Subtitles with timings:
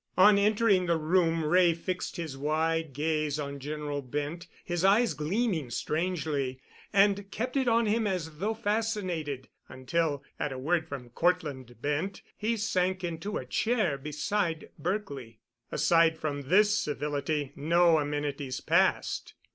[0.17, 5.69] On entering the room Wray fixed his wide gaze on General Bent, his eyes gleaming
[5.69, 6.59] strangely,
[6.91, 12.23] and kept it on him as though fascinated, until, at a word from Cortland Bent,
[12.35, 15.37] he sank into a chair beside Berkely.
[15.71, 19.35] Aside from this civility, no amenities passed.